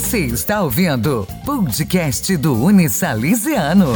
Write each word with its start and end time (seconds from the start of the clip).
Você 0.00 0.20
está 0.20 0.62
ouvindo 0.62 1.28
podcast 1.44 2.34
do 2.38 2.54
Unisalesiano. 2.54 3.88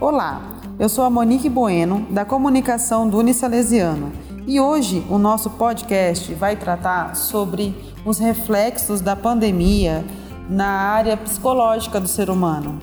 Olá, 0.00 0.40
eu 0.78 0.88
sou 0.88 1.04
a 1.04 1.10
Monique 1.10 1.48
Bueno, 1.48 2.06
da 2.10 2.24
comunicação 2.24 3.06
do 3.06 3.18
Unisalesiano. 3.18 4.10
E 4.46 4.58
hoje 4.58 5.04
o 5.10 5.18
nosso 5.18 5.50
podcast 5.50 6.32
vai 6.32 6.56
tratar 6.56 7.14
sobre 7.14 7.76
os 8.06 8.18
reflexos 8.18 9.02
da 9.02 9.14
pandemia 9.14 10.02
na 10.48 10.66
área 10.66 11.14
psicológica 11.14 12.00
do 12.00 12.08
ser 12.08 12.30
humano. 12.30 12.78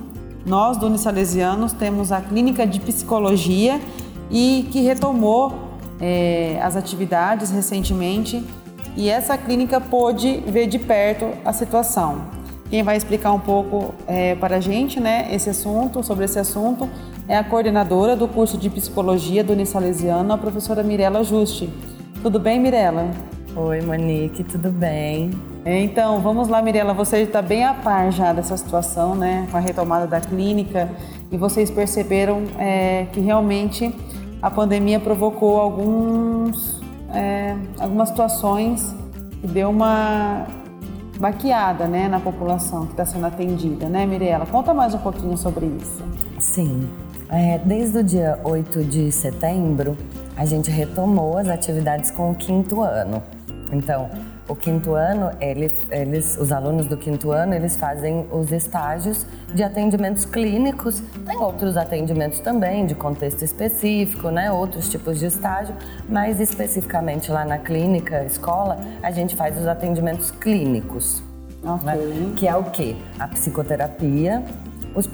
Nós 0.46 0.76
do 0.76 0.86
Unisalesianos 0.86 1.72
temos 1.72 2.12
a 2.12 2.20
clínica 2.20 2.64
de 2.64 2.78
psicologia 2.78 3.80
e 4.30 4.68
que 4.70 4.80
retomou 4.82 5.52
é, 6.00 6.60
as 6.62 6.76
atividades 6.76 7.50
recentemente 7.50 8.42
e 8.96 9.08
essa 9.08 9.36
clínica 9.36 9.80
pôde 9.80 10.42
ver 10.46 10.66
de 10.66 10.78
perto 10.78 11.26
a 11.44 11.52
situação. 11.52 12.22
Quem 12.70 12.82
vai 12.82 12.96
explicar 12.96 13.32
um 13.32 13.40
pouco 13.40 13.94
é, 14.06 14.34
para 14.34 14.56
a 14.56 14.60
gente 14.60 14.98
né, 14.98 15.28
esse 15.30 15.50
assunto, 15.50 16.02
sobre 16.02 16.24
esse 16.24 16.38
assunto, 16.38 16.88
é 17.28 17.36
a 17.36 17.44
coordenadora 17.44 18.16
do 18.16 18.26
curso 18.26 18.56
de 18.56 18.68
psicologia 18.70 19.44
do 19.44 19.52
Unisalesiano, 19.52 20.32
a 20.32 20.38
professora 20.38 20.82
Mirella 20.82 21.22
Juste. 21.22 21.70
Tudo 22.22 22.38
bem, 22.38 22.58
Mirella? 22.58 23.10
Oi, 23.56 23.80
Monique, 23.82 24.42
tudo 24.42 24.70
bem? 24.70 25.30
É, 25.64 25.78
então, 25.80 26.20
vamos 26.20 26.48
lá, 26.48 26.60
Mirella, 26.60 26.92
você 26.92 27.18
está 27.18 27.40
bem 27.40 27.64
a 27.64 27.72
par 27.72 28.10
já 28.10 28.32
dessa 28.32 28.56
situação, 28.56 29.14
né, 29.14 29.46
com 29.50 29.56
a 29.56 29.60
retomada 29.60 30.06
da 30.06 30.20
clínica, 30.20 30.90
e 31.30 31.36
vocês 31.36 31.70
perceberam 31.70 32.42
é, 32.58 33.06
que 33.12 33.20
realmente 33.20 33.94
a 34.42 34.50
pandemia 34.50 34.98
provocou 34.98 35.58
alguns 35.58 36.83
algumas 37.94 38.08
situações 38.08 38.92
que 39.40 39.46
deu 39.46 39.70
uma 39.70 40.48
baqueada 41.20 41.86
né, 41.86 42.08
na 42.08 42.18
população 42.18 42.86
que 42.86 42.90
está 42.90 43.06
sendo 43.06 43.24
atendida, 43.24 43.88
né, 43.88 44.04
Mirella? 44.04 44.44
Conta 44.46 44.74
mais 44.74 44.94
um 44.94 44.98
pouquinho 44.98 45.36
sobre 45.36 45.66
isso. 45.66 46.02
Sim. 46.40 46.88
É, 47.28 47.58
desde 47.58 47.98
o 47.98 48.02
dia 48.02 48.40
8 48.42 48.82
de 48.82 49.12
setembro, 49.12 49.96
a 50.36 50.44
gente 50.44 50.72
retomou 50.72 51.38
as 51.38 51.48
atividades 51.48 52.10
com 52.10 52.32
o 52.32 52.34
quinto 52.34 52.82
ano. 52.82 53.22
Então, 53.72 54.10
o 54.46 54.54
quinto 54.54 54.94
ano, 54.94 55.30
eles, 55.40 55.72
eles, 55.90 56.36
os 56.36 56.52
alunos 56.52 56.86
do 56.86 56.96
quinto 56.96 57.30
ano, 57.30 57.54
eles 57.54 57.76
fazem 57.76 58.26
os 58.30 58.52
estágios 58.52 59.26
de 59.54 59.62
atendimentos 59.62 60.26
clínicos. 60.26 61.02
Tem 61.26 61.38
outros 61.38 61.76
atendimentos 61.76 62.40
também, 62.40 62.84
de 62.84 62.94
contexto 62.94 63.42
específico, 63.42 64.28
né? 64.28 64.52
Outros 64.52 64.90
tipos 64.90 65.18
de 65.18 65.26
estágio, 65.26 65.74
mas 66.08 66.40
especificamente 66.40 67.30
lá 67.30 67.44
na 67.44 67.58
clínica, 67.58 68.22
escola, 68.24 68.78
a 69.02 69.10
gente 69.10 69.34
faz 69.34 69.58
os 69.58 69.66
atendimentos 69.66 70.30
clínicos. 70.30 71.22
Okay. 71.62 71.86
Né? 71.86 72.32
Que 72.36 72.46
é 72.46 72.54
o 72.54 72.64
quê? 72.64 72.96
A 73.18 73.26
psicoterapia, 73.28 74.42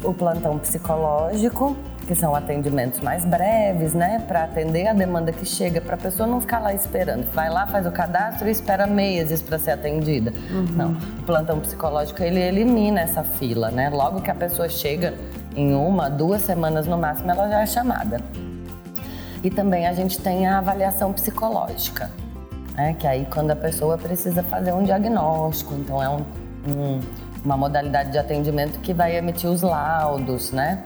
o 0.02 0.12
plantão 0.12 0.58
psicológico 0.58 1.76
que 2.10 2.14
são 2.16 2.34
atendimentos 2.34 2.98
mais 2.98 3.24
breves, 3.24 3.94
né, 3.94 4.18
para 4.26 4.42
atender 4.42 4.88
a 4.88 4.92
demanda 4.92 5.30
que 5.30 5.46
chega, 5.46 5.80
para 5.80 5.94
a 5.94 5.96
pessoa 5.96 6.26
não 6.26 6.40
ficar 6.40 6.58
lá 6.58 6.74
esperando. 6.74 7.24
Vai 7.32 7.48
lá, 7.48 7.68
faz 7.68 7.86
o 7.86 7.92
cadastro 7.92 8.48
e 8.48 8.50
espera 8.50 8.84
meses 8.84 9.40
para 9.40 9.60
ser 9.60 9.70
atendida. 9.70 10.32
Uhum. 10.50 10.66
Não, 10.72 10.90
o 10.90 11.22
plantão 11.22 11.60
psicológico 11.60 12.20
ele 12.20 12.40
elimina 12.40 13.00
essa 13.00 13.22
fila, 13.22 13.70
né? 13.70 13.90
Logo 13.90 14.22
que 14.22 14.28
a 14.28 14.34
pessoa 14.34 14.68
chega, 14.68 15.14
em 15.54 15.72
uma, 15.72 16.10
duas 16.10 16.42
semanas 16.42 16.84
no 16.84 16.98
máximo, 16.98 17.30
ela 17.30 17.48
já 17.48 17.60
é 17.60 17.66
chamada. 17.66 18.20
E 19.44 19.48
também 19.48 19.86
a 19.86 19.92
gente 19.92 20.18
tem 20.18 20.48
a 20.48 20.58
avaliação 20.58 21.12
psicológica, 21.12 22.10
né? 22.74 22.96
Que 22.98 23.06
aí 23.06 23.24
quando 23.32 23.52
a 23.52 23.56
pessoa 23.56 23.96
precisa 23.96 24.42
fazer 24.42 24.72
um 24.72 24.82
diagnóstico, 24.82 25.74
então 25.74 26.02
é 26.02 26.08
um, 26.08 26.24
um, 26.66 27.00
uma 27.44 27.56
modalidade 27.56 28.10
de 28.10 28.18
atendimento 28.18 28.80
que 28.80 28.92
vai 28.92 29.14
emitir 29.14 29.48
os 29.48 29.62
laudos, 29.62 30.50
né? 30.50 30.82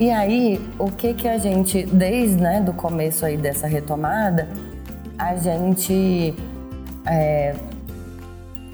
E 0.00 0.10
aí, 0.10 0.58
o 0.78 0.90
que 0.90 1.12
que 1.12 1.28
a 1.28 1.36
gente, 1.36 1.82
desde 1.82 2.40
né, 2.40 2.62
do 2.62 2.72
começo 2.72 3.26
aí 3.26 3.36
dessa 3.36 3.66
retomada, 3.66 4.48
a 5.18 5.36
gente 5.36 6.34
é, 7.04 7.54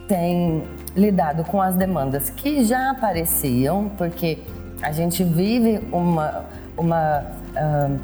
tem 0.07 0.63
lidado 0.95 1.43
com 1.43 1.61
as 1.61 1.75
demandas 1.75 2.31
que 2.31 2.63
já 2.63 2.93
apareciam, 2.93 3.91
porque 3.99 4.39
a 4.81 4.93
gente 4.93 5.25
vive 5.25 5.81
uma, 5.91 6.45
uma 6.77 7.25
uh, 7.57 7.99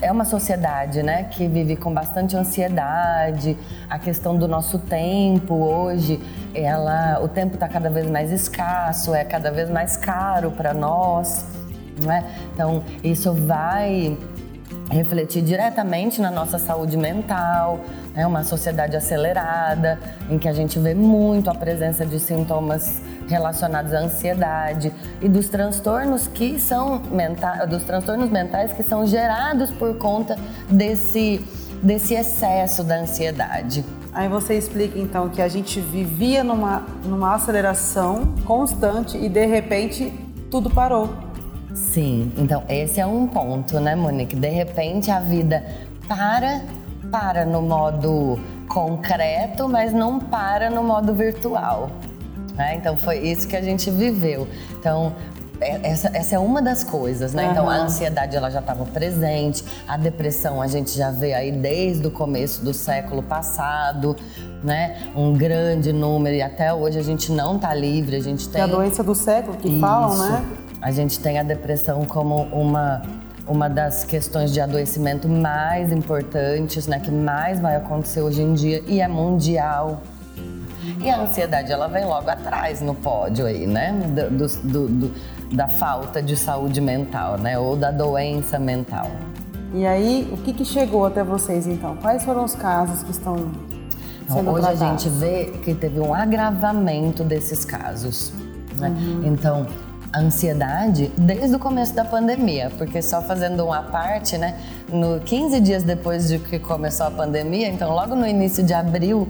é 0.00 0.10
uma 0.10 0.24
sociedade, 0.24 1.00
né, 1.00 1.22
que 1.30 1.46
vive 1.46 1.76
com 1.76 1.94
bastante 1.94 2.36
ansiedade. 2.36 3.56
A 3.88 4.00
questão 4.00 4.36
do 4.36 4.48
nosso 4.48 4.80
tempo 4.80 5.54
hoje, 5.54 6.20
ela, 6.52 7.20
o 7.22 7.28
tempo 7.28 7.54
está 7.54 7.68
cada 7.68 7.88
vez 7.88 8.10
mais 8.10 8.32
escasso, 8.32 9.14
é 9.14 9.22
cada 9.22 9.52
vez 9.52 9.70
mais 9.70 9.96
caro 9.96 10.50
para 10.50 10.74
nós 10.74 11.61
não 12.02 12.12
é? 12.12 12.24
Então, 12.54 12.84
isso 13.02 13.32
vai 13.32 14.16
refletir 14.90 15.42
diretamente 15.42 16.20
na 16.20 16.30
nossa 16.30 16.58
saúde 16.58 16.96
mental, 16.96 17.80
né? 18.14 18.26
uma 18.26 18.44
sociedade 18.44 18.96
acelerada, 18.96 19.98
em 20.30 20.38
que 20.38 20.48
a 20.48 20.52
gente 20.52 20.78
vê 20.78 20.94
muito 20.94 21.50
a 21.50 21.54
presença 21.54 22.04
de 22.04 22.20
sintomas 22.20 23.00
relacionados 23.26 23.94
à 23.94 24.00
ansiedade 24.00 24.92
e 25.20 25.28
dos 25.28 25.48
transtornos 25.48 26.26
que 26.26 26.60
são 26.60 27.00
mentais, 27.10 27.68
dos 27.68 27.82
transtornos 27.84 28.30
mentais 28.30 28.72
que 28.72 28.82
são 28.82 29.06
gerados 29.06 29.70
por 29.70 29.96
conta 29.96 30.36
desse 30.68 31.42
desse 31.82 32.14
excesso 32.14 32.84
da 32.84 33.00
ansiedade. 33.00 33.84
Aí 34.12 34.28
você 34.28 34.54
explica 34.54 34.96
então 34.98 35.28
que 35.28 35.42
a 35.42 35.48
gente 35.48 35.80
vivia 35.80 36.44
numa, 36.44 36.86
numa 37.04 37.34
aceleração 37.34 38.34
constante 38.44 39.18
e 39.18 39.28
de 39.28 39.44
repente 39.46 40.12
tudo 40.48 40.70
parou. 40.70 41.31
Sim, 41.74 42.32
então 42.36 42.62
esse 42.68 43.00
é 43.00 43.06
um 43.06 43.26
ponto, 43.26 43.80
né, 43.80 43.94
Monique? 43.94 44.36
De 44.36 44.48
repente 44.48 45.10
a 45.10 45.20
vida 45.20 45.64
para, 46.06 46.62
para 47.10 47.44
no 47.44 47.62
modo 47.62 48.38
concreto, 48.68 49.68
mas 49.68 49.92
não 49.92 50.18
para 50.18 50.70
no 50.70 50.82
modo 50.82 51.14
virtual. 51.14 51.90
Né? 52.54 52.76
Então 52.76 52.96
foi 52.96 53.18
isso 53.18 53.48
que 53.48 53.56
a 53.56 53.62
gente 53.62 53.90
viveu. 53.90 54.46
Então 54.78 55.14
é, 55.62 55.80
essa, 55.90 56.10
essa, 56.12 56.34
é 56.34 56.38
uma 56.38 56.60
das 56.60 56.82
coisas, 56.82 57.32
né? 57.32 57.44
Uhum. 57.44 57.50
Então 57.52 57.70
a 57.70 57.76
ansiedade 57.76 58.36
ela 58.36 58.50
já 58.50 58.58
estava 58.58 58.84
presente, 58.84 59.64
a 59.86 59.96
depressão 59.96 60.60
a 60.60 60.66
gente 60.66 60.90
já 60.90 61.10
vê 61.10 61.32
aí 61.34 61.52
desde 61.52 62.06
o 62.06 62.10
começo 62.10 62.64
do 62.64 62.74
século 62.74 63.22
passado, 63.22 64.16
né? 64.62 65.08
Um 65.14 65.32
grande 65.32 65.92
número 65.92 66.34
e 66.34 66.42
até 66.42 66.74
hoje 66.74 66.98
a 66.98 67.02
gente 67.02 67.30
não 67.30 67.56
está 67.56 67.72
livre, 67.72 68.16
a 68.16 68.20
gente 68.20 68.48
tem. 68.48 68.60
É 68.60 68.64
a 68.64 68.66
doença 68.66 69.04
do 69.04 69.14
século 69.14 69.56
que 69.56 69.68
Isso. 69.68 69.80
falam, 69.80 70.18
né? 70.18 70.44
A 70.82 70.90
gente 70.90 71.18
tem 71.20 71.38
a 71.38 71.42
depressão 71.42 72.04
como 72.04 72.42
uma 72.52 73.02
uma 73.46 73.68
das 73.68 74.04
questões 74.04 74.52
de 74.52 74.60
adoecimento 74.60 75.28
mais 75.28 75.90
importantes, 75.92 76.86
né, 76.86 77.00
que 77.00 77.10
mais 77.10 77.58
vai 77.60 77.74
acontecer 77.76 78.22
hoje 78.22 78.40
em 78.40 78.54
dia 78.54 78.82
e 78.86 79.00
é 79.00 79.08
mundial. 79.08 80.00
E 81.00 81.08
a 81.08 81.20
ansiedade 81.20 81.70
ela 81.72 81.86
vem 81.88 82.04
logo 82.04 82.28
atrás 82.28 82.80
no 82.80 82.94
pódio 82.94 83.46
aí, 83.46 83.66
né, 83.66 83.92
do, 84.30 84.46
do, 84.48 84.88
do, 84.88 85.14
da 85.54 85.68
falta 85.68 86.22
de 86.22 86.36
saúde 86.36 86.80
mental, 86.80 87.38
né, 87.38 87.58
ou 87.58 87.76
da 87.76 87.90
doença 87.90 88.58
mental. 88.58 89.10
E 89.74 89.86
aí, 89.86 90.28
o 90.32 90.36
que, 90.36 90.52
que 90.52 90.64
chegou 90.64 91.06
até 91.06 91.24
vocês 91.24 91.66
então? 91.66 91.96
Quais 91.96 92.24
foram 92.24 92.44
os 92.44 92.54
casos 92.54 93.02
que 93.02 93.10
estão 93.10 93.50
sendo 94.28 94.50
Hoje 94.50 94.66
tratados? 94.66 94.82
a 94.82 94.86
gente 94.86 95.08
vê 95.08 95.44
que 95.64 95.74
teve 95.74 95.98
um 95.98 96.12
agravamento 96.12 97.24
desses 97.24 97.64
casos. 97.64 98.32
Né? 98.78 98.88
Uhum. 98.88 99.22
Então, 99.24 99.66
a 100.12 100.20
ansiedade 100.20 101.10
desde 101.16 101.56
o 101.56 101.58
começo 101.58 101.94
da 101.94 102.04
pandemia, 102.04 102.70
porque 102.76 103.00
só 103.00 103.22
fazendo 103.22 103.64
uma 103.64 103.82
parte, 103.82 104.36
né, 104.36 104.56
no 104.88 105.20
15 105.20 105.60
dias 105.60 105.82
depois 105.82 106.28
de 106.28 106.38
que 106.38 106.58
começou 106.58 107.06
a 107.06 107.10
pandemia, 107.10 107.68
então 107.68 107.92
logo 107.92 108.14
no 108.14 108.26
início 108.26 108.62
de 108.62 108.74
abril, 108.74 109.28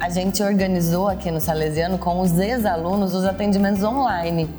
a 0.00 0.10
gente 0.10 0.42
organizou 0.42 1.08
aqui 1.08 1.30
no 1.30 1.40
Salesiano 1.40 1.98
com 1.98 2.20
os 2.20 2.36
ex-alunos 2.38 3.14
os 3.14 3.24
atendimentos 3.24 3.82
online. 3.82 4.50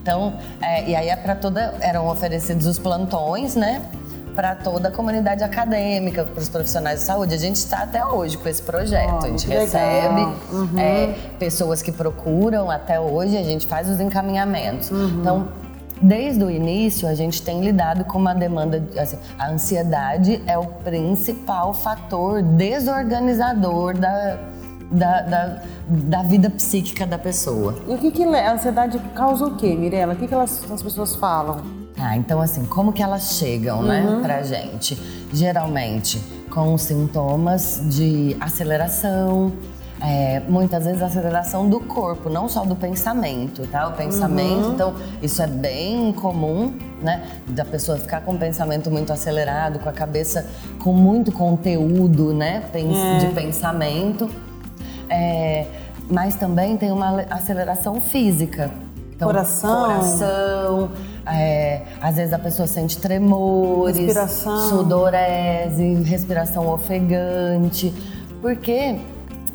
Então, 0.00 0.34
é, 0.62 0.88
e 0.88 0.96
aí 0.96 1.08
é 1.08 1.16
para 1.16 1.34
toda 1.34 1.74
eram 1.80 2.08
oferecidos 2.08 2.66
os 2.66 2.78
plantões, 2.78 3.54
né? 3.54 3.82
Para 4.38 4.54
toda 4.54 4.86
a 4.86 4.92
comunidade 4.92 5.42
acadêmica, 5.42 6.22
para 6.24 6.40
os 6.40 6.48
profissionais 6.48 7.00
de 7.00 7.06
saúde. 7.06 7.34
A 7.34 7.38
gente 7.38 7.56
está 7.56 7.78
até 7.78 8.06
hoje 8.06 8.38
com 8.38 8.48
esse 8.48 8.62
projeto. 8.62 9.18
Oh, 9.20 9.24
a 9.24 9.28
gente 9.30 9.48
recebe 9.48 10.20
uhum. 10.52 10.78
é, 10.78 11.12
pessoas 11.40 11.82
que 11.82 11.90
procuram 11.90 12.70
até 12.70 13.00
hoje, 13.00 13.36
a 13.36 13.42
gente 13.42 13.66
faz 13.66 13.88
os 13.88 13.98
encaminhamentos. 13.98 14.92
Uhum. 14.92 15.20
Então, 15.20 15.48
desde 16.00 16.44
o 16.44 16.48
início, 16.48 17.08
a 17.08 17.14
gente 17.14 17.42
tem 17.42 17.64
lidado 17.64 18.04
com 18.04 18.16
uma 18.16 18.32
demanda. 18.32 18.80
Assim, 18.96 19.18
a 19.36 19.50
ansiedade 19.50 20.40
é 20.46 20.56
o 20.56 20.66
principal 20.66 21.74
fator 21.74 22.40
desorganizador 22.40 23.98
da. 23.98 24.38
Da, 24.90 25.20
da, 25.20 25.62
da, 25.86 26.22
vida 26.22 26.48
psíquica 26.48 27.06
da 27.06 27.18
pessoa. 27.18 27.76
E 27.86 27.92
o 27.92 27.98
que, 27.98 28.10
que 28.10 28.24
a 28.24 28.54
ansiedade 28.54 28.98
causa 29.14 29.44
o 29.44 29.54
quê, 29.54 29.76
Mirella? 29.76 30.14
O 30.14 30.16
que, 30.16 30.26
que 30.26 30.32
elas, 30.32 30.64
as 30.72 30.82
pessoas 30.82 31.14
falam? 31.14 31.87
Ah, 31.98 32.16
então 32.16 32.40
assim, 32.40 32.64
como 32.64 32.92
que 32.92 33.02
elas 33.02 33.34
chegam, 33.34 33.82
né, 33.82 34.02
uhum. 34.02 34.22
pra 34.22 34.42
gente? 34.42 34.98
Geralmente 35.32 36.20
com 36.50 36.76
sintomas 36.78 37.82
de 37.84 38.36
aceleração, 38.40 39.52
é, 40.00 40.40
muitas 40.48 40.84
vezes 40.84 41.02
aceleração 41.02 41.68
do 41.68 41.80
corpo, 41.80 42.30
não 42.30 42.48
só 42.48 42.64
do 42.64 42.76
pensamento, 42.76 43.66
tá? 43.66 43.88
O 43.88 43.92
pensamento, 43.92 44.66
uhum. 44.66 44.74
então 44.74 44.94
isso 45.20 45.42
é 45.42 45.46
bem 45.46 46.12
comum, 46.12 46.72
né? 47.02 47.22
Da 47.48 47.64
pessoa 47.64 47.98
ficar 47.98 48.20
com 48.20 48.34
o 48.34 48.38
pensamento 48.38 48.90
muito 48.90 49.12
acelerado, 49.12 49.78
com 49.80 49.88
a 49.88 49.92
cabeça 49.92 50.46
com 50.78 50.92
muito 50.92 51.32
conteúdo, 51.32 52.32
né? 52.32 52.62
É. 52.72 53.18
De 53.18 53.26
pensamento. 53.34 54.30
É, 55.10 55.66
mas 56.08 56.36
também 56.36 56.76
tem 56.76 56.92
uma 56.92 57.22
aceleração 57.30 58.00
física. 58.00 58.70
Então, 59.18 59.26
coração. 59.26 59.84
Coração. 59.84 60.90
É, 61.26 61.82
às 62.00 62.14
vezes 62.14 62.32
a 62.32 62.38
pessoa 62.38 62.68
sente 62.68 62.98
tremores, 62.98 63.96
respiração. 63.96 64.68
sudorese, 64.68 65.94
respiração 66.04 66.68
ofegante. 66.68 67.92
Porque 68.40 68.96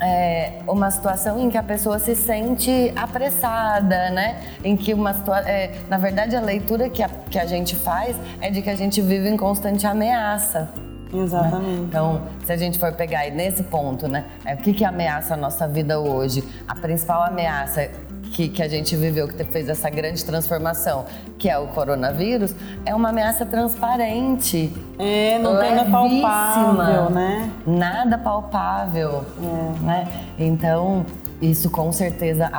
é 0.02 0.60
uma 0.68 0.90
situação 0.90 1.40
em 1.40 1.48
que 1.48 1.56
a 1.56 1.62
pessoa 1.62 1.98
se 1.98 2.14
sente 2.14 2.92
apressada, 2.94 4.10
né? 4.10 4.38
Em 4.62 4.76
que 4.76 4.92
uma 4.92 5.14
situação. 5.14 5.48
É, 5.48 5.72
na 5.88 5.96
verdade, 5.96 6.36
a 6.36 6.42
leitura 6.42 6.90
que 6.90 7.02
a, 7.02 7.08
que 7.08 7.38
a 7.38 7.46
gente 7.46 7.74
faz 7.74 8.14
é 8.42 8.50
de 8.50 8.60
que 8.60 8.68
a 8.68 8.76
gente 8.76 9.00
vive 9.00 9.30
em 9.30 9.36
constante 9.36 9.86
ameaça. 9.86 10.68
Exatamente. 11.10 11.80
Né? 11.80 11.86
Então, 11.88 12.22
se 12.44 12.52
a 12.52 12.56
gente 12.56 12.78
for 12.78 12.92
pegar 12.92 13.20
aí 13.20 13.30
nesse 13.30 13.62
ponto, 13.62 14.06
né? 14.08 14.26
É, 14.44 14.52
o 14.52 14.58
que, 14.58 14.74
que 14.74 14.84
ameaça 14.84 15.32
a 15.32 15.36
nossa 15.38 15.66
vida 15.66 15.98
hoje? 15.98 16.44
A 16.68 16.74
principal 16.74 17.22
ameaça 17.22 17.88
que, 18.34 18.48
que 18.48 18.62
a 18.62 18.68
gente 18.68 18.96
viveu, 18.96 19.28
que 19.28 19.44
fez 19.44 19.68
essa 19.68 19.88
grande 19.88 20.22
transformação, 20.24 21.06
que 21.38 21.48
é 21.48 21.56
o 21.56 21.68
coronavírus, 21.68 22.52
é 22.84 22.92
uma 22.92 23.10
ameaça 23.10 23.46
transparente. 23.46 24.72
É, 24.98 25.38
não 25.38 25.56
tem 25.60 25.72
nada 25.76 25.88
palpável, 25.88 27.10
né? 27.10 27.50
Nada 27.64 28.18
palpável. 28.18 29.24
É. 29.40 29.84
Né? 29.84 30.08
Então, 30.36 31.06
isso 31.40 31.70
com 31.70 31.92
certeza 31.92 32.50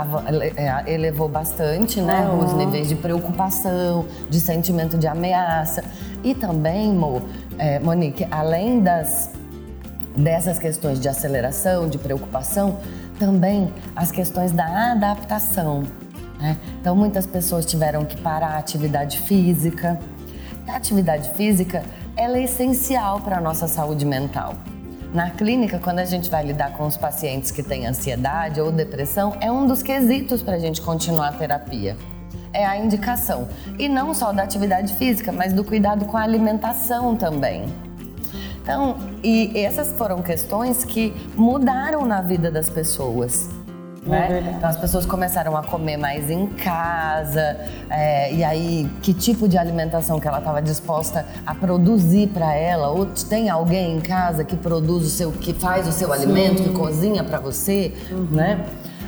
é, 0.56 0.94
elevou 0.94 1.28
bastante 1.28 2.00
né, 2.00 2.22
uhum. 2.22 2.46
os 2.46 2.54
níveis 2.54 2.88
de 2.88 2.96
preocupação, 2.96 4.06
de 4.30 4.40
sentimento 4.40 4.98
de 4.98 5.08
ameaça. 5.08 5.84
E 6.24 6.34
também, 6.34 6.94
Mo, 6.94 7.22
é, 7.58 7.80
Monique, 7.80 8.26
além 8.32 8.80
das, 8.80 9.30
dessas 10.16 10.58
questões 10.58 11.02
de 11.02 11.10
aceleração, 11.10 11.90
de 11.90 11.98
preocupação, 11.98 12.78
também 13.20 13.74
as 13.96 14.12
questões 14.12 14.52
da 14.52 14.92
adaptação. 14.92 15.84
Né? 16.40 16.58
Então, 16.80 16.96
muitas 16.96 17.26
pessoas 17.26 17.66
tiveram 17.66 18.06
que 18.06 18.18
parar 18.18 18.56
a 18.56 18.58
atividade 18.58 19.20
física. 19.20 20.00
A 20.68 20.76
atividade 20.76 21.30
física 21.32 21.84
ela 22.18 22.38
é 22.38 22.44
essencial 22.44 23.20
para 23.22 23.38
a 23.38 23.42
nossa 23.42 23.68
saúde 23.68 24.06
mental. 24.06 24.56
Na 25.14 25.30
clínica, 25.30 25.80
quando 25.80 26.00
a 26.00 26.06
gente 26.06 26.30
vai 26.30 26.46
lidar 26.46 26.74
com 26.74 26.86
os 26.86 26.98
pacientes 26.98 27.52
que 27.52 27.64
têm 27.64 27.88
ansiedade 27.88 28.60
ou 28.60 28.72
depressão, 28.72 29.36
é 29.40 29.52
um 29.52 29.66
dos 29.66 29.82
quesitos 29.82 30.42
para 30.42 30.56
a 30.56 30.60
gente 30.60 30.82
continuar 30.82 31.30
a 31.30 31.32
terapia. 31.32 31.96
É 32.52 32.66
a 32.66 32.78
indicação. 32.78 33.48
E 33.78 33.88
não 33.88 34.14
só 34.14 34.32
da 34.32 34.44
atividade 34.44 34.94
física, 34.96 35.32
mas 35.32 35.54
do 35.54 35.64
cuidado 35.64 36.06
com 36.06 36.18
a 36.18 36.22
alimentação 36.22 37.16
também. 37.16 37.66
Então, 38.66 38.98
e 39.24 39.52
essas 39.60 39.92
foram 39.92 40.24
questões 40.24 40.84
que 40.84 41.14
mudaram 41.36 42.04
na 42.04 42.20
vida 42.20 42.50
das 42.50 42.68
pessoas. 42.68 43.48
Né? 44.04 44.54
então 44.56 44.70
as 44.70 44.78
pessoas 44.78 45.04
começaram 45.04 45.58
a 45.58 45.64
comer 45.64 45.98
mais 45.98 46.30
em 46.30 46.46
casa, 46.46 47.58
é, 47.90 48.32
e 48.32 48.44
aí 48.44 48.88
que 49.02 49.16
tipo 49.16 49.48
de 49.48 49.58
alimentação 49.58 50.20
que 50.20 50.28
ela 50.28 50.38
estava 50.38 50.62
disposta 50.62 51.26
a 51.44 51.56
produzir 51.56 52.28
para 52.28 52.54
ela? 52.54 52.90
Ou 52.90 53.08
tem 53.28 53.50
alguém 53.50 53.98
em 53.98 54.02
casa 54.02 54.44
que 54.44 54.56
produz 54.56 55.06
o 55.06 55.10
seu, 55.10 55.32
que 55.32 55.54
faz 55.54 55.88
o 55.88 55.92
seu 55.92 56.08
Sim. 56.10 56.14
alimento, 56.14 56.62
que 56.62 56.70
cozinha 56.70 57.24
para 57.24 57.40
você, 57.40 57.94
uhum. 58.12 58.28
né? 58.30 58.64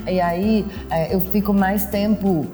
E 0.07 0.19
aí 0.19 0.65
é, 0.89 1.13
eu 1.13 1.19
fico 1.19 1.53
mais 1.53 1.85
tempo 1.85 2.47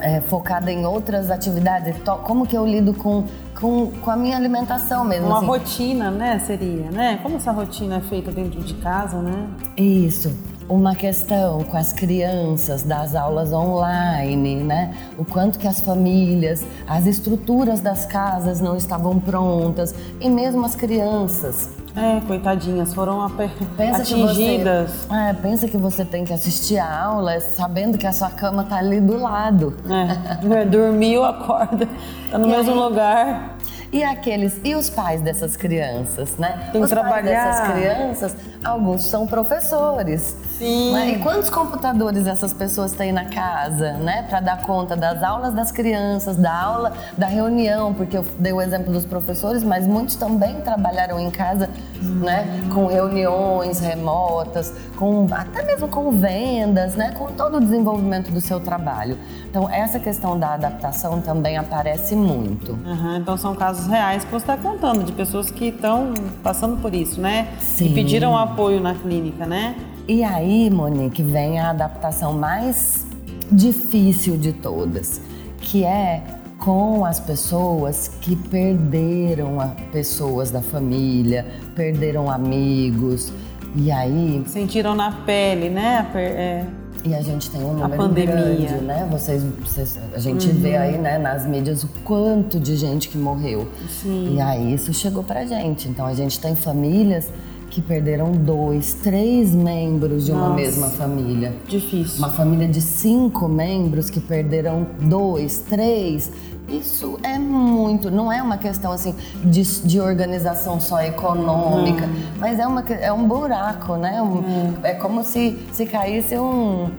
é, 0.00 0.20
focada 0.20 0.70
em 0.70 0.84
outras 0.84 1.30
atividades. 1.30 1.96
Como 2.24 2.46
que 2.46 2.56
eu 2.56 2.66
lido 2.66 2.94
com 2.94 3.24
com, 3.60 3.90
com 3.90 4.10
a 4.10 4.16
minha 4.16 4.36
alimentação 4.36 5.04
mesmo. 5.04 5.26
Uma 5.26 5.38
assim. 5.38 5.46
rotina, 5.46 6.10
né? 6.10 6.38
Seria, 6.38 6.90
né? 6.90 7.18
Como 7.22 7.36
essa 7.36 7.50
rotina 7.52 7.96
é 7.96 8.00
feita 8.00 8.30
dentro 8.30 8.60
de 8.60 8.74
casa, 8.74 9.20
né? 9.20 9.48
Isso. 9.76 10.32
Uma 10.68 10.96
questão 10.96 11.62
com 11.62 11.76
as 11.76 11.92
crianças 11.92 12.82
das 12.82 13.14
aulas 13.14 13.52
online, 13.52 14.56
né? 14.56 14.94
O 15.16 15.24
quanto 15.24 15.58
que 15.58 15.66
as 15.66 15.80
famílias, 15.80 16.66
as 16.88 17.06
estruturas 17.06 17.80
das 17.80 18.04
casas 18.04 18.60
não 18.60 18.76
estavam 18.76 19.18
prontas 19.18 19.94
e 20.20 20.28
mesmo 20.28 20.64
as 20.66 20.74
crianças 20.74 21.70
é, 21.96 22.20
coitadinhas, 22.26 22.92
foram 22.92 23.22
atingidas. 23.22 24.90
Você, 24.90 25.14
é, 25.14 25.32
pensa 25.32 25.66
que 25.66 25.78
você 25.78 26.04
tem 26.04 26.24
que 26.24 26.32
assistir 26.32 26.78
a 26.78 27.04
aula 27.04 27.40
sabendo 27.40 27.96
que 27.96 28.06
a 28.06 28.12
sua 28.12 28.28
cama 28.28 28.64
tá 28.64 28.76
ali 28.76 29.00
do 29.00 29.18
lado. 29.18 29.74
É, 29.88 30.64
dormiu, 30.68 31.24
acorda, 31.24 31.88
tá 32.30 32.38
no 32.38 32.46
e 32.46 32.50
mesmo 32.50 32.72
aí, 32.72 32.78
lugar. 32.78 33.55
E 33.96 34.04
aqueles, 34.04 34.60
e 34.62 34.74
os 34.74 34.90
pais 34.90 35.22
dessas 35.22 35.56
crianças, 35.56 36.36
né? 36.36 36.68
Tem 36.70 36.82
os 36.82 36.90
trabalhar. 36.90 37.14
pais 37.14 37.24
dessas 37.24 37.72
crianças, 37.72 38.36
alguns 38.62 39.04
são 39.04 39.26
professores. 39.26 40.36
Sim. 40.58 40.92
Né? 40.92 41.08
E 41.12 41.18
quantos 41.20 41.48
computadores 41.48 42.26
essas 42.26 42.52
pessoas 42.52 42.92
têm 42.92 43.10
na 43.10 43.24
casa, 43.24 43.94
né? 43.94 44.26
Para 44.28 44.40
dar 44.40 44.60
conta 44.60 44.94
das 44.94 45.22
aulas 45.22 45.54
das 45.54 45.72
crianças, 45.72 46.36
da 46.36 46.52
aula, 46.52 46.92
da 47.16 47.26
reunião, 47.26 47.94
porque 47.94 48.18
eu 48.18 48.26
dei 48.38 48.52
o 48.52 48.60
exemplo 48.60 48.92
dos 48.92 49.06
professores, 49.06 49.64
mas 49.64 49.86
muitos 49.86 50.16
também 50.16 50.60
trabalharam 50.60 51.18
em 51.18 51.30
casa. 51.30 51.70
Né? 52.06 52.62
Com 52.72 52.86
reuniões 52.86 53.80
remotas, 53.80 54.72
com 54.96 55.26
até 55.30 55.64
mesmo 55.64 55.88
com 55.88 56.10
vendas, 56.12 56.94
né? 56.94 57.12
Com 57.12 57.26
todo 57.26 57.58
o 57.58 57.60
desenvolvimento 57.60 58.30
do 58.30 58.40
seu 58.40 58.60
trabalho. 58.60 59.18
Então 59.48 59.68
essa 59.68 59.98
questão 59.98 60.38
da 60.38 60.54
adaptação 60.54 61.20
também 61.20 61.56
aparece 61.56 62.14
muito. 62.14 62.72
Uhum, 62.72 63.16
então 63.16 63.36
são 63.36 63.54
casos 63.54 63.86
reais 63.86 64.24
que 64.24 64.30
você 64.30 64.52
está 64.52 64.56
contando 64.56 65.04
de 65.04 65.12
pessoas 65.12 65.50
que 65.50 65.66
estão 65.66 66.14
passando 66.42 66.80
por 66.80 66.94
isso, 66.94 67.20
né? 67.20 67.48
Sim. 67.60 67.86
E 67.86 67.94
pediram 67.94 68.36
apoio 68.36 68.80
na 68.80 68.94
clínica, 68.94 69.46
né? 69.46 69.74
E 70.08 70.22
aí, 70.22 70.70
Monique, 70.70 71.22
vem 71.22 71.58
a 71.58 71.70
adaptação 71.70 72.32
mais 72.32 73.06
difícil 73.50 74.36
de 74.36 74.52
todas, 74.52 75.20
que 75.58 75.84
é 75.84 76.22
com 76.66 77.04
as 77.04 77.20
pessoas 77.20 78.10
que 78.20 78.34
perderam 78.34 79.72
pessoas 79.92 80.50
da 80.50 80.60
família, 80.60 81.46
perderam 81.76 82.28
amigos. 82.28 83.32
E 83.76 83.88
aí. 83.88 84.42
Sentiram 84.48 84.96
na 84.96 85.12
pele, 85.12 85.70
né? 85.70 86.10
É... 86.16 86.64
E 87.04 87.14
a 87.14 87.22
gente 87.22 87.48
tem 87.52 87.62
um 87.62 87.74
número 87.74 87.94
a 87.94 87.96
pandemia. 87.96 88.34
grande, 88.34 88.74
né? 88.82 89.06
Vocês, 89.08 89.44
vocês 89.62 89.96
a 90.12 90.18
gente 90.18 90.48
uhum. 90.48 90.54
vê 90.54 90.76
aí, 90.76 90.98
né, 90.98 91.18
nas 91.18 91.46
mídias 91.46 91.84
o 91.84 91.88
quanto 92.02 92.58
de 92.58 92.74
gente 92.74 93.08
que 93.08 93.16
morreu. 93.16 93.68
Sim. 93.88 94.34
E 94.34 94.40
aí 94.40 94.74
isso 94.74 94.92
chegou 94.92 95.22
pra 95.22 95.46
gente. 95.46 95.86
Então 95.86 96.04
a 96.04 96.14
gente 96.14 96.40
tem 96.40 96.56
famílias 96.56 97.30
que 97.70 97.82
perderam 97.82 98.32
dois, 98.32 98.94
três 98.94 99.54
membros 99.54 100.24
de 100.24 100.32
uma 100.32 100.48
Nossa, 100.48 100.54
mesma 100.54 100.88
família. 100.88 101.54
Difícil. 101.66 102.18
Uma 102.18 102.30
família 102.30 102.68
de 102.68 102.80
cinco 102.80 103.48
membros 103.48 104.08
que 104.08 104.20
perderam 104.20 104.86
dois, 105.00 105.58
três. 105.58 106.30
Isso 106.68 107.18
é 107.22 107.38
muito, 107.38 108.10
não 108.10 108.30
é 108.32 108.42
uma 108.42 108.58
questão 108.58 108.90
assim 108.90 109.14
de, 109.44 109.62
de 109.82 110.00
organização 110.00 110.80
só 110.80 111.00
econômica, 111.00 112.06
hum. 112.06 112.22
mas 112.38 112.58
é, 112.58 112.66
uma, 112.66 112.80
é 112.80 113.12
um 113.12 113.26
buraco, 113.28 113.96
né? 113.96 114.20
Um, 114.20 114.38
hum. 114.38 114.74
É 114.82 114.94
como 114.94 115.22
se, 115.22 115.56
se 115.72 115.86
caísse 115.86 116.36
um, 116.36 116.90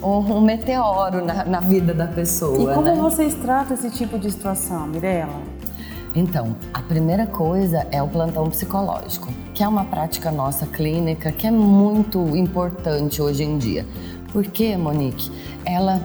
um, 0.00 0.08
um 0.08 0.40
meteoro 0.40 1.24
na, 1.24 1.44
na, 1.44 1.60
vida 1.60 1.92
da 1.92 2.06
pessoa. 2.06 2.70
E 2.70 2.74
como 2.74 2.86
né? 2.86 2.94
vocês 2.94 3.34
tratam 3.34 3.76
esse 3.76 3.90
tipo 3.90 4.16
de 4.16 4.30
situação, 4.30 4.86
Mirella? 4.86 5.55
Então, 6.16 6.56
a 6.74 6.80
primeira 6.80 7.26
coisa 7.26 7.86
é 7.92 8.02
o 8.02 8.08
plantão 8.08 8.50
psicológico 8.50 9.32
que 9.56 9.62
é 9.62 9.68
uma 9.68 9.86
prática 9.86 10.30
nossa 10.30 10.66
clínica 10.66 11.32
que 11.32 11.46
é 11.46 11.50
muito 11.50 12.36
importante 12.36 13.22
hoje 13.22 13.42
em 13.42 13.56
dia. 13.56 13.86
Porque, 14.30 14.76
Monique, 14.76 15.32
ela 15.64 15.98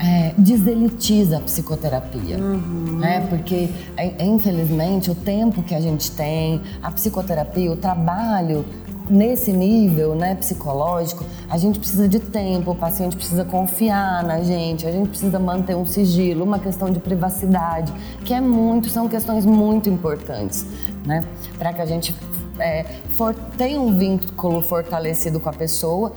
é, 0.00 0.34
deselitiza 0.36 1.36
a 1.36 1.40
psicoterapia, 1.40 2.38
uhum. 2.38 2.98
né? 2.98 3.24
Porque, 3.30 3.68
é, 3.96 4.24
infelizmente, 4.24 5.12
o 5.12 5.14
tempo 5.14 5.62
que 5.62 5.76
a 5.76 5.80
gente 5.80 6.10
tem, 6.10 6.60
a 6.82 6.90
psicoterapia, 6.90 7.70
o 7.70 7.76
trabalho 7.76 8.64
nesse 9.12 9.52
nível 9.52 10.14
né, 10.14 10.34
psicológico, 10.34 11.24
a 11.50 11.58
gente 11.58 11.78
precisa 11.78 12.08
de 12.08 12.18
tempo, 12.18 12.70
o 12.70 12.74
paciente 12.74 13.14
precisa 13.14 13.44
confiar 13.44 14.24
na 14.24 14.42
gente, 14.42 14.86
a 14.86 14.90
gente 14.90 15.10
precisa 15.10 15.38
manter 15.38 15.76
um 15.76 15.84
sigilo, 15.84 16.42
uma 16.42 16.58
questão 16.58 16.90
de 16.90 16.98
privacidade, 16.98 17.92
que 18.24 18.32
é 18.32 18.40
muito, 18.40 18.88
são 18.88 19.08
questões 19.08 19.44
muito 19.44 19.90
importantes, 19.90 20.64
né? 21.04 21.24
Para 21.58 21.74
que 21.74 21.82
a 21.82 21.86
gente 21.86 22.16
é, 22.58 22.84
for, 23.10 23.34
tem 23.58 23.78
um 23.78 23.96
vínculo 23.98 24.62
fortalecido 24.62 25.38
com 25.38 25.50
a 25.50 25.52
pessoa 25.52 26.14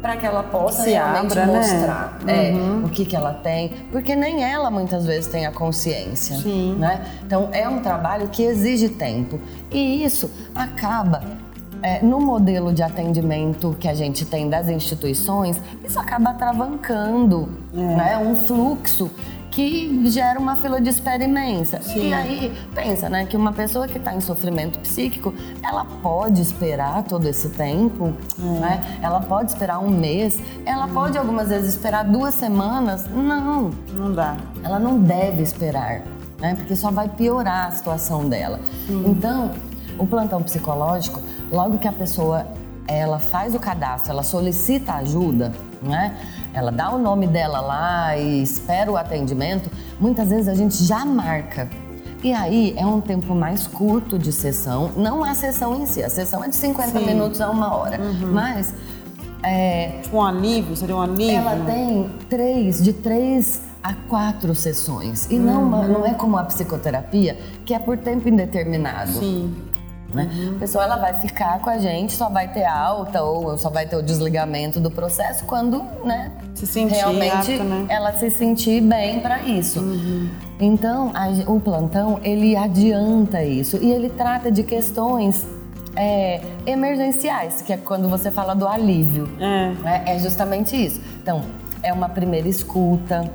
para 0.00 0.16
que 0.16 0.26
ela 0.26 0.42
possa 0.44 0.84
Se 0.84 0.90
realmente 0.90 1.32
abra, 1.32 1.46
né? 1.46 1.58
mostrar 1.58 2.18
né? 2.22 2.52
uhum. 2.52 2.82
é, 2.82 2.86
o 2.86 2.88
que, 2.90 3.04
que 3.04 3.16
ela 3.16 3.34
tem, 3.34 3.70
porque 3.90 4.14
nem 4.14 4.44
ela 4.44 4.70
muitas 4.70 5.04
vezes 5.04 5.26
tem 5.26 5.46
a 5.46 5.50
consciência, 5.50 6.36
Sim. 6.36 6.76
né? 6.78 7.04
Então 7.26 7.48
é 7.50 7.68
um 7.68 7.80
trabalho 7.80 8.28
que 8.28 8.44
exige 8.44 8.88
tempo 8.88 9.40
e 9.68 10.04
isso 10.04 10.30
acaba 10.54 11.24
é, 11.82 12.02
no 12.02 12.20
modelo 12.20 12.72
de 12.72 12.82
atendimento 12.82 13.76
que 13.78 13.88
a 13.88 13.94
gente 13.94 14.24
tem 14.24 14.48
das 14.48 14.68
instituições, 14.68 15.60
isso 15.84 15.98
acaba 15.98 16.34
travancando 16.34 17.48
é. 17.74 17.78
né, 17.78 18.18
um 18.18 18.34
fluxo 18.34 19.10
que 19.56 20.06
gera 20.10 20.38
uma 20.38 20.54
fila 20.54 20.78
de 20.82 20.90
espera 20.90 21.24
imensa. 21.24 21.80
Sim. 21.80 22.08
E 22.08 22.12
aí, 22.12 22.52
pensa, 22.74 23.08
né, 23.08 23.24
que 23.24 23.34
uma 23.38 23.54
pessoa 23.54 23.88
que 23.88 23.96
está 23.96 24.14
em 24.14 24.20
sofrimento 24.20 24.78
psíquico, 24.80 25.32
ela 25.62 25.86
pode 26.02 26.42
esperar 26.42 27.02
todo 27.04 27.26
esse 27.26 27.48
tempo, 27.48 28.12
é. 28.38 28.42
né? 28.42 28.98
Ela 29.00 29.20
pode 29.20 29.52
esperar 29.52 29.78
um 29.78 29.88
mês, 29.88 30.38
ela 30.66 30.86
pode 30.86 31.16
algumas 31.16 31.48
vezes 31.48 31.70
esperar 31.70 32.04
duas 32.04 32.34
semanas. 32.34 33.06
Não. 33.08 33.70
Não 33.94 34.12
dá. 34.12 34.36
Ela 34.62 34.78
não 34.78 34.98
deve 34.98 35.42
esperar, 35.42 36.02
né? 36.38 36.54
Porque 36.56 36.76
só 36.76 36.90
vai 36.90 37.08
piorar 37.08 37.68
a 37.68 37.70
situação 37.70 38.28
dela. 38.28 38.60
Sim. 38.86 39.04
Então, 39.06 39.52
o 39.98 40.06
plantão 40.06 40.42
psicológico, 40.42 41.18
logo 41.50 41.78
que 41.78 41.88
a 41.88 41.92
pessoa 41.92 42.46
ela 42.88 43.18
faz 43.18 43.54
o 43.54 43.58
cadastro, 43.58 44.12
ela 44.12 44.22
solicita 44.22 44.94
ajuda, 44.94 45.52
né? 45.82 46.16
Ela 46.54 46.70
dá 46.70 46.90
o 46.90 46.98
nome 46.98 47.26
dela 47.26 47.60
lá 47.60 48.16
e 48.16 48.42
espera 48.42 48.90
o 48.90 48.96
atendimento. 48.96 49.70
Muitas 50.00 50.28
vezes 50.28 50.48
a 50.48 50.54
gente 50.54 50.82
já 50.84 51.04
marca. 51.04 51.68
E 52.22 52.32
aí 52.32 52.74
é 52.76 52.86
um 52.86 53.00
tempo 53.00 53.34
mais 53.34 53.66
curto 53.66 54.18
de 54.18 54.32
sessão, 54.32 54.90
não 54.96 55.22
a 55.22 55.34
sessão 55.34 55.80
em 55.80 55.86
si, 55.86 56.02
a 56.02 56.08
sessão 56.08 56.42
é 56.42 56.48
de 56.48 56.56
50 56.56 56.98
Sim. 56.98 57.06
minutos 57.06 57.40
a 57.40 57.50
uma 57.50 57.74
hora. 57.74 58.00
Uhum. 58.00 58.32
Mas. 58.32 58.72
É, 59.42 60.00
tipo 60.02 60.16
um 60.16 60.22
alívio, 60.22 60.74
seria 60.74 60.96
um 60.96 61.00
alívio? 61.00 61.36
Ela 61.36 61.64
tem 61.66 62.10
três, 62.28 62.82
de 62.82 62.92
três 62.92 63.60
a 63.80 63.94
quatro 64.08 64.52
sessões. 64.56 65.28
E 65.30 65.38
não, 65.38 65.62
uhum. 65.62 65.88
não 65.88 66.06
é 66.06 66.14
como 66.14 66.36
a 66.36 66.42
psicoterapia, 66.42 67.38
que 67.64 67.72
é 67.72 67.78
por 67.78 67.96
tempo 67.96 68.28
indeterminado. 68.28 69.12
Sim. 69.12 69.54
Né? 70.12 70.30
Uhum. 70.32 70.56
A 70.56 70.58
pessoa 70.60 70.84
ela 70.84 70.96
vai 70.96 71.14
ficar 71.14 71.58
com 71.60 71.68
a 71.68 71.78
gente, 71.78 72.12
só 72.12 72.28
vai 72.28 72.48
ter 72.48 72.64
alta 72.64 73.22
ou 73.22 73.58
só 73.58 73.68
vai 73.68 73.86
ter 73.86 73.96
o 73.96 74.02
desligamento 74.02 74.78
do 74.80 74.90
processo 74.90 75.44
quando, 75.44 75.82
né, 76.04 76.30
se 76.54 76.66
sentir 76.66 76.94
realmente 76.94 77.52
apto, 77.52 77.64
né? 77.64 77.86
ela 77.88 78.12
se 78.12 78.30
sentir 78.30 78.80
bem 78.80 79.20
para 79.20 79.42
isso. 79.42 79.80
Uhum. 79.80 80.30
Então, 80.60 81.12
a, 81.14 81.28
o 81.50 81.60
plantão 81.60 82.20
ele 82.22 82.56
adianta 82.56 83.42
isso 83.42 83.78
e 83.82 83.90
ele 83.90 84.08
trata 84.08 84.50
de 84.50 84.62
questões 84.62 85.44
é, 85.96 86.40
emergenciais, 86.66 87.62
que 87.62 87.72
é 87.72 87.76
quando 87.76 88.08
você 88.08 88.30
fala 88.30 88.54
do 88.54 88.66
alívio. 88.66 89.28
É. 89.40 89.70
Né? 89.82 90.02
é 90.06 90.18
justamente 90.18 90.76
isso. 90.76 91.00
Então, 91.20 91.42
é 91.82 91.92
uma 91.92 92.08
primeira 92.08 92.48
escuta, 92.48 93.30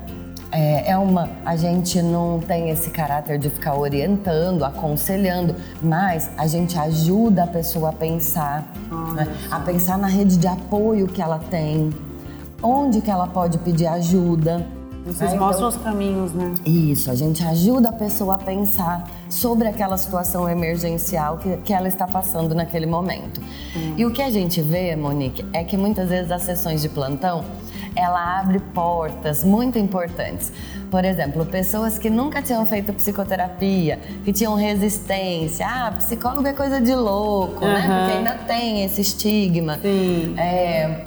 é, 0.52 0.90
é, 0.90 0.98
uma. 0.98 1.30
A 1.44 1.56
gente 1.56 2.00
não 2.02 2.38
tem 2.38 2.68
esse 2.68 2.90
caráter 2.90 3.38
de 3.38 3.48
ficar 3.48 3.74
orientando, 3.74 4.64
aconselhando, 4.64 5.56
mas 5.82 6.30
a 6.36 6.46
gente 6.46 6.78
ajuda 6.78 7.44
a 7.44 7.46
pessoa 7.46 7.88
a 7.88 7.92
pensar, 7.92 8.70
né? 9.14 9.26
a 9.50 9.58
pensar 9.58 9.96
na 9.96 10.06
rede 10.06 10.36
de 10.36 10.46
apoio 10.46 11.08
que 11.08 11.22
ela 11.22 11.38
tem, 11.38 11.90
onde 12.62 13.00
que 13.00 13.10
ela 13.10 13.26
pode 13.26 13.58
pedir 13.58 13.86
ajuda. 13.86 14.64
Vocês 15.04 15.32
né? 15.32 15.38
mostram 15.38 15.68
então, 15.68 15.80
os 15.80 15.84
caminhos, 15.84 16.32
né? 16.32 16.54
Isso, 16.64 17.10
a 17.10 17.14
gente 17.16 17.42
ajuda 17.42 17.88
a 17.88 17.92
pessoa 17.92 18.34
a 18.36 18.38
pensar 18.38 19.10
sobre 19.28 19.66
aquela 19.66 19.96
situação 19.96 20.48
emergencial 20.48 21.38
que, 21.38 21.56
que 21.56 21.72
ela 21.72 21.88
está 21.88 22.06
passando 22.06 22.54
naquele 22.54 22.86
momento. 22.86 23.40
Hum. 23.74 23.94
E 23.96 24.06
o 24.06 24.12
que 24.12 24.22
a 24.22 24.30
gente 24.30 24.62
vê, 24.62 24.94
Monique, 24.94 25.44
é 25.52 25.64
que 25.64 25.76
muitas 25.76 26.08
vezes 26.08 26.30
as 26.30 26.42
sessões 26.42 26.82
de 26.82 26.88
plantão 26.88 27.44
ela 27.94 28.40
abre 28.40 28.58
portas 28.74 29.44
muito 29.44 29.78
importantes. 29.78 30.52
Por 30.90 31.04
exemplo, 31.04 31.46
pessoas 31.46 31.98
que 31.98 32.10
nunca 32.10 32.42
tinham 32.42 32.66
feito 32.66 32.92
psicoterapia, 32.92 33.98
que 34.24 34.32
tinham 34.32 34.54
resistência. 34.54 35.66
Ah, 35.66 35.92
psicólogo 35.96 36.46
é 36.46 36.52
coisa 36.52 36.80
de 36.80 36.94
louco, 36.94 37.64
uhum. 37.64 37.72
né? 37.72 37.80
Porque 37.80 38.18
ainda 38.18 38.34
tem 38.46 38.84
esse 38.84 39.00
estigma. 39.00 39.78
Sim. 39.78 40.34
É, 40.38 41.06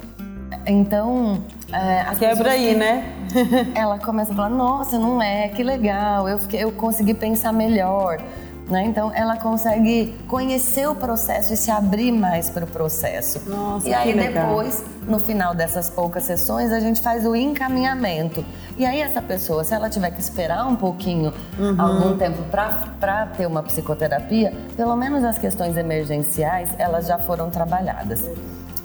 então. 0.66 1.44
É, 1.72 2.14
Quebra 2.16 2.50
aí, 2.52 2.70
que, 2.70 2.74
né? 2.74 3.12
ela 3.74 3.98
começa 3.98 4.32
a 4.32 4.36
falar: 4.36 4.50
nossa, 4.50 4.98
não 4.98 5.22
é, 5.22 5.48
que 5.48 5.62
legal, 5.62 6.28
eu, 6.28 6.38
fiquei, 6.38 6.64
eu 6.64 6.72
consegui 6.72 7.14
pensar 7.14 7.52
melhor. 7.52 8.18
Né? 8.68 8.84
Então, 8.84 9.12
ela 9.14 9.36
consegue 9.36 10.12
conhecer 10.26 10.88
o 10.88 10.94
processo 10.94 11.54
e 11.54 11.56
se 11.56 11.70
abrir 11.70 12.10
mais 12.10 12.50
para 12.50 12.64
o 12.64 12.66
processo. 12.66 13.40
Nossa, 13.48 13.88
e 13.88 13.94
aí, 13.94 14.12
depois, 14.12 14.82
no 15.06 15.20
final 15.20 15.54
dessas 15.54 15.88
poucas 15.88 16.24
sessões, 16.24 16.72
a 16.72 16.80
gente 16.80 17.00
faz 17.00 17.24
o 17.24 17.36
encaminhamento. 17.36 18.44
E 18.76 18.84
aí, 18.84 19.00
essa 19.00 19.22
pessoa, 19.22 19.62
se 19.62 19.72
ela 19.72 19.88
tiver 19.88 20.10
que 20.10 20.20
esperar 20.20 20.66
um 20.66 20.74
pouquinho, 20.74 21.32
uhum. 21.56 21.80
algum 21.80 22.16
tempo 22.18 22.42
para 22.50 23.26
ter 23.36 23.46
uma 23.46 23.62
psicoterapia, 23.62 24.52
pelo 24.76 24.96
menos 24.96 25.22
as 25.22 25.38
questões 25.38 25.76
emergenciais, 25.76 26.70
elas 26.76 27.06
já 27.06 27.18
foram 27.18 27.50
trabalhadas. 27.50 28.28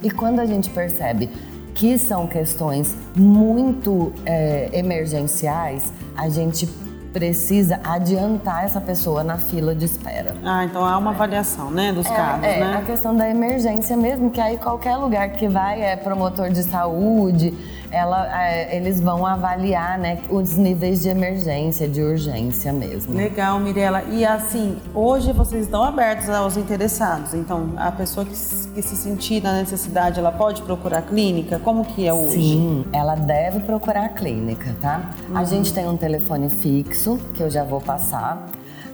E 0.03 0.11
quando 0.11 0.39
a 0.39 0.45
gente 0.45 0.69
percebe 0.69 1.27
que 1.73 1.97
são 1.97 2.27
questões 2.27 2.95
muito 3.15 4.13
é, 4.25 4.69
emergenciais, 4.73 5.91
a 6.15 6.29
gente 6.29 6.69
precisa 7.13 7.79
adiantar 7.83 8.63
essa 8.63 8.79
pessoa 8.79 9.23
na 9.23 9.37
fila 9.37 9.75
de 9.75 9.85
espera. 9.85 10.35
Ah, 10.43 10.63
então 10.63 10.85
há 10.85 10.97
uma 10.97 11.11
avaliação, 11.11 11.69
né, 11.69 11.91
dos 11.91 12.05
é, 12.05 12.15
casos, 12.15 12.45
é, 12.45 12.59
né? 12.59 12.77
a 12.77 12.81
questão 12.81 13.15
da 13.15 13.29
emergência 13.29 13.97
mesmo, 13.97 14.31
que 14.31 14.39
aí 14.39 14.57
qualquer 14.57 14.95
lugar 14.95 15.29
que 15.29 15.47
vai 15.47 15.81
é 15.81 15.95
promotor 15.95 16.49
de 16.49 16.63
saúde, 16.63 17.53
ela, 17.91 18.45
é, 18.47 18.75
eles 18.75 19.01
vão 19.01 19.25
avaliar 19.25 19.99
né, 19.99 20.19
os 20.29 20.55
níveis 20.55 21.01
de 21.01 21.09
emergência, 21.09 21.87
de 21.87 22.01
urgência 22.01 22.71
mesmo. 22.71 23.13
Legal, 23.13 23.59
Mirella. 23.59 24.03
E 24.03 24.25
assim, 24.25 24.77
hoje 24.95 25.33
vocês 25.33 25.65
estão 25.65 25.83
abertos 25.83 26.29
aos 26.29 26.55
interessados. 26.55 27.33
Então, 27.33 27.73
a 27.75 27.91
pessoa 27.91 28.25
que, 28.25 28.31
que 28.31 28.81
se 28.81 28.95
sentir 28.95 29.43
na 29.43 29.53
necessidade, 29.53 30.19
ela 30.19 30.31
pode 30.31 30.61
procurar 30.61 30.99
a 30.99 31.01
clínica? 31.01 31.59
Como 31.59 31.83
que 31.83 32.07
é 32.07 32.13
hoje? 32.13 32.37
Sim, 32.37 32.85
ela 32.93 33.15
deve 33.15 33.59
procurar 33.59 34.05
a 34.05 34.09
clínica, 34.09 34.73
tá? 34.81 35.11
Uhum. 35.29 35.37
A 35.37 35.43
gente 35.43 35.73
tem 35.73 35.87
um 35.87 35.97
telefone 35.97 36.49
fixo, 36.49 37.19
que 37.33 37.43
eu 37.43 37.49
já 37.49 37.63
vou 37.63 37.81
passar. 37.81 38.47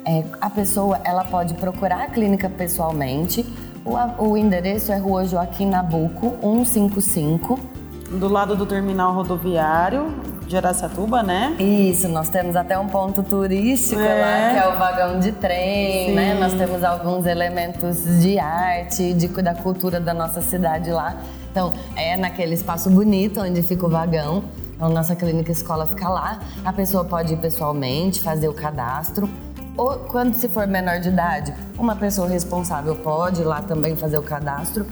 É, 0.03 0.23
a 0.41 0.49
pessoa, 0.49 0.99
ela 1.03 1.23
pode 1.23 1.53
procurar 1.53 2.01
a 2.01 2.07
clínica 2.07 2.49
pessoalmente. 2.49 3.45
O, 3.85 4.23
o 4.23 4.37
endereço 4.37 4.91
é 4.91 4.97
Rua 4.97 5.25
Joaquim 5.25 5.67
Nabuco, 5.67 6.35
155 6.41 7.76
do 8.09 8.27
lado 8.27 8.55
do 8.55 8.65
terminal 8.65 9.13
rodoviário 9.13 10.13
de 10.47 10.55
Aracatuba, 10.55 11.21
né? 11.21 11.55
Isso, 11.59 12.07
nós 12.07 12.29
temos 12.29 12.55
até 12.55 12.79
um 12.79 12.87
ponto 12.87 13.21
turístico 13.21 14.01
é. 14.01 14.21
lá, 14.21 14.53
que 14.53 14.65
é 14.65 14.73
o 14.73 14.79
vagão 14.79 15.19
de 15.19 15.33
trem, 15.33 16.07
Sim. 16.07 16.15
né? 16.15 16.33
Nós 16.39 16.53
temos 16.53 16.83
alguns 16.83 17.25
elementos 17.25 18.21
de 18.21 18.39
arte, 18.39 19.13
de, 19.13 19.27
da 19.27 19.53
cultura 19.53 19.99
da 19.99 20.13
nossa 20.13 20.41
cidade 20.41 20.89
lá. 20.89 21.17
Então, 21.51 21.73
é 21.95 22.15
naquele 22.15 22.53
espaço 22.53 22.89
bonito 22.89 23.41
onde 23.41 23.61
fica 23.61 23.85
o 23.85 23.89
vagão. 23.89 24.45
A 24.79 24.87
nossa 24.87 25.15
clínica 25.15 25.51
escola 25.51 25.85
fica 25.85 26.07
lá. 26.07 26.39
A 26.63 26.71
pessoa 26.71 27.03
pode 27.03 27.33
ir 27.33 27.37
pessoalmente, 27.37 28.21
fazer 28.21 28.47
o 28.47 28.53
cadastro. 28.53 29.29
Ou 29.75 29.97
quando 29.97 30.33
se 30.33 30.47
for 30.47 30.65
menor 30.65 30.99
de 30.99 31.09
idade, 31.09 31.53
uma 31.77 31.95
pessoa 31.95 32.27
responsável 32.27 32.95
pode 32.95 33.41
ir 33.41 33.45
lá 33.45 33.61
também 33.61 33.95
fazer 33.97 34.17
o 34.17 34.23
cadastro. 34.23 34.85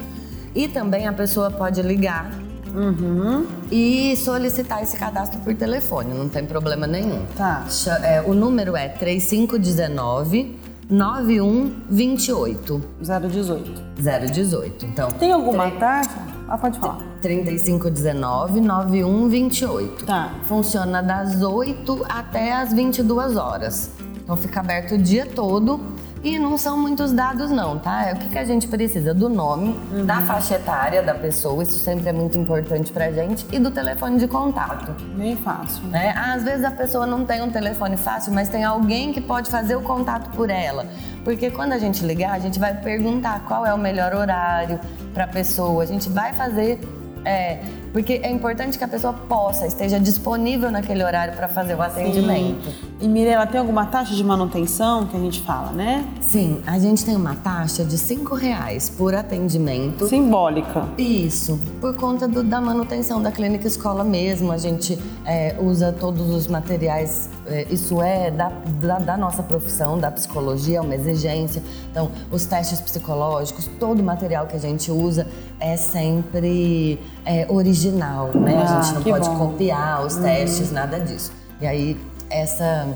E 0.53 0.67
também 0.67 1.07
a 1.07 1.13
pessoa 1.13 1.49
pode 1.49 1.81
ligar 1.81 2.44
Uhum. 2.75 3.45
E 3.71 4.15
solicitar 4.17 4.83
esse 4.83 4.97
cadastro 4.97 5.39
por 5.39 5.55
telefone, 5.55 6.13
não 6.13 6.27
tem 6.29 6.45
problema 6.45 6.85
nenhum. 6.85 7.25
Tá. 7.35 7.65
É, 8.03 8.21
o 8.21 8.33
número 8.33 8.75
é 8.75 8.89
3519 8.89 10.59
9128. 10.89 12.83
018. 13.01 13.81
018. 13.97 14.85
Então. 14.85 15.09
Tem 15.11 15.31
alguma 15.31 15.71
taxa? 15.71 16.35
Ah, 16.47 16.57
pode 16.57 16.79
falar. 16.79 16.99
3519 17.21 18.61
9128. 18.61 20.05
Tá. 20.05 20.33
Funciona 20.43 21.01
das 21.01 21.41
8 21.41 22.05
até 22.07 22.53
as 22.53 22.71
22 22.71 23.35
horas. 23.35 23.89
Então 24.23 24.35
fica 24.37 24.59
aberto 24.59 24.95
o 24.95 24.97
dia 24.97 25.25
todo 25.25 25.79
e 26.25 26.39
não 26.39 26.57
são 26.57 26.75
muitos 26.75 27.11
dados, 27.11 27.51
não, 27.51 27.77
tá? 27.77 28.09
É 28.09 28.13
o 28.13 28.15
que, 28.17 28.29
que 28.29 28.39
a 28.39 28.43
gente 28.43 28.67
precisa? 28.67 29.13
Do 29.13 29.29
nome, 29.29 29.79
uhum. 29.91 30.05
da 30.07 30.23
faixa 30.23 30.55
etária 30.55 31.03
da 31.03 31.13
pessoa, 31.13 31.61
isso 31.61 31.77
sempre 31.77 32.09
é 32.09 32.11
muito 32.11 32.35
importante 32.35 32.91
pra 32.91 33.11
gente, 33.11 33.45
e 33.51 33.59
do 33.59 33.69
telefone 33.69 34.17
de 34.17 34.27
contato. 34.27 34.91
Bem 35.15 35.35
fácil. 35.35 35.83
Né? 35.85 36.15
Às 36.17 36.43
vezes 36.43 36.65
a 36.65 36.71
pessoa 36.71 37.05
não 37.05 37.25
tem 37.25 37.43
um 37.43 37.51
telefone 37.51 37.95
fácil, 37.95 38.33
mas 38.33 38.49
tem 38.49 38.63
alguém 38.63 39.13
que 39.13 39.21
pode 39.21 39.51
fazer 39.51 39.75
o 39.75 39.81
contato 39.81 40.35
por 40.35 40.49
ela. 40.49 40.87
Porque 41.23 41.51
quando 41.51 41.73
a 41.73 41.77
gente 41.77 42.03
ligar, 42.03 42.31
a 42.31 42.39
gente 42.39 42.57
vai 42.57 42.73
perguntar 42.73 43.45
qual 43.47 43.63
é 43.63 43.71
o 43.71 43.77
melhor 43.77 44.15
horário 44.15 44.79
pra 45.13 45.27
pessoa, 45.27 45.83
a 45.83 45.85
gente 45.85 46.09
vai 46.09 46.33
fazer. 46.33 46.79
É, 47.23 47.59
porque 47.91 48.19
é 48.23 48.29
importante 48.29 48.77
que 48.77 48.83
a 48.83 48.87
pessoa 48.87 49.13
possa, 49.13 49.65
esteja 49.65 49.99
disponível 49.99 50.69
naquele 50.69 51.03
horário 51.03 51.33
para 51.33 51.47
fazer 51.47 51.75
o 51.75 51.81
atendimento. 51.81 52.65
Sim. 52.65 52.94
E 52.99 53.09
Mirela, 53.09 53.45
tem 53.45 53.59
alguma 53.59 53.85
taxa 53.85 54.15
de 54.15 54.23
manutenção 54.23 55.05
que 55.05 55.17
a 55.17 55.19
gente 55.19 55.41
fala, 55.41 55.71
né? 55.71 56.07
Sim, 56.21 56.61
a 56.65 56.79
gente 56.79 57.03
tem 57.03 57.13
uma 57.13 57.35
taxa 57.35 57.83
de 57.83 57.97
cinco 57.97 58.35
reais 58.35 58.89
por 58.89 59.13
atendimento. 59.13 60.07
Simbólica. 60.07 60.87
Isso, 60.97 61.59
por 61.81 61.93
conta 61.95 62.25
do, 62.25 62.41
da 62.41 62.61
manutenção 62.61 63.21
da 63.21 63.33
clínica 63.33 63.67
escola 63.67 64.01
mesmo. 64.01 64.49
A 64.49 64.57
gente 64.57 64.97
é, 65.25 65.57
usa 65.59 65.91
todos 65.91 66.29
os 66.29 66.47
materiais, 66.47 67.29
é, 67.45 67.67
isso 67.69 68.01
é 68.01 68.31
da, 68.31 68.49
da, 68.79 68.99
da, 68.99 69.17
nossa 69.17 69.43
profissão, 69.43 69.99
da 69.99 70.09
psicologia, 70.09 70.77
é 70.77 70.81
uma 70.81 70.95
exigência. 70.95 71.61
Então, 71.91 72.09
os 72.31 72.45
testes 72.45 72.79
psicológicos, 72.79 73.69
todo 73.77 73.99
o 73.99 74.03
material 74.03 74.47
que 74.47 74.55
a 74.55 74.59
gente 74.59 74.89
usa 74.89 75.27
é 75.59 75.75
sempre 75.75 76.97
é, 77.25 77.45
original, 77.49 78.31
né? 78.33 78.55
Ah, 78.55 78.79
a 78.79 78.81
gente 78.81 78.95
não 78.95 79.03
pode 79.03 79.27
bom. 79.27 79.37
copiar 79.37 80.05
os 80.05 80.15
testes, 80.15 80.69
uhum. 80.69 80.75
nada 80.75 80.97
disso. 80.97 81.33
E 81.59 81.67
aí 81.67 81.97
essa, 82.35 82.87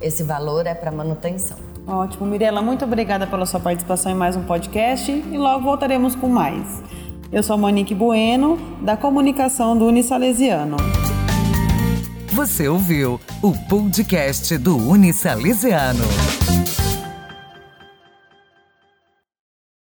esse 0.00 0.22
valor 0.22 0.66
é 0.66 0.74
para 0.74 0.90
manutenção. 0.90 1.56
Ótimo. 1.86 2.26
Mirela, 2.26 2.62
muito 2.62 2.84
obrigada 2.84 3.26
pela 3.26 3.44
sua 3.44 3.60
participação 3.60 4.10
em 4.10 4.14
mais 4.14 4.36
um 4.36 4.44
podcast 4.44 5.10
e 5.10 5.36
logo 5.36 5.64
voltaremos 5.64 6.14
com 6.14 6.28
mais. 6.28 6.82
Eu 7.30 7.42
sou 7.42 7.58
Monique 7.58 7.94
Bueno, 7.94 8.58
da 8.80 8.96
comunicação 8.96 9.76
do 9.76 9.86
Unisalesiano. 9.86 10.76
Você 12.32 12.68
ouviu 12.68 13.20
o 13.42 13.52
podcast 13.68 14.56
do 14.56 14.76
Unisalesiano. 14.76 16.04